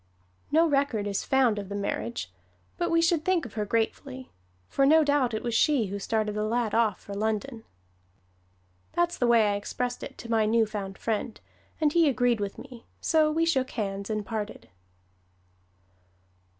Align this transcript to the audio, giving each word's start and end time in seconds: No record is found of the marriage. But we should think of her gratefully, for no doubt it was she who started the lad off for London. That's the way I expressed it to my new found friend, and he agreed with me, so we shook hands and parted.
No 0.51 0.67
record 0.67 1.05
is 1.05 1.23
found 1.23 1.59
of 1.59 1.69
the 1.69 1.75
marriage. 1.75 2.31
But 2.75 2.89
we 2.89 3.03
should 3.03 3.23
think 3.23 3.45
of 3.45 3.53
her 3.53 3.65
gratefully, 3.65 4.31
for 4.67 4.83
no 4.83 5.03
doubt 5.03 5.35
it 5.35 5.43
was 5.43 5.53
she 5.53 5.85
who 5.85 5.99
started 5.99 6.33
the 6.33 6.43
lad 6.43 6.73
off 6.73 6.99
for 7.01 7.13
London. 7.13 7.65
That's 8.93 9.15
the 9.15 9.27
way 9.27 9.49
I 9.51 9.55
expressed 9.57 10.01
it 10.01 10.17
to 10.17 10.31
my 10.31 10.47
new 10.47 10.65
found 10.65 10.97
friend, 10.97 11.39
and 11.79 11.93
he 11.93 12.09
agreed 12.09 12.39
with 12.39 12.57
me, 12.57 12.87
so 12.99 13.29
we 13.31 13.45
shook 13.45 13.69
hands 13.69 14.09
and 14.09 14.25
parted. 14.25 14.69